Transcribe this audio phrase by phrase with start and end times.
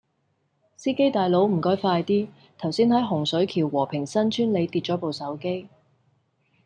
[0.75, 5.69] 司機大佬唔該快啲，頭先喺洪水橋和平新村里跌左部手機